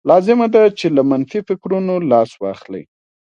لازمه 0.09 0.47
ده 0.53 0.63
چې 0.79 0.87
له 0.95 1.01
منفي 1.11 1.39
فکرونو 1.47 1.93
لاس 2.11 2.31
واخلئ 2.41 2.83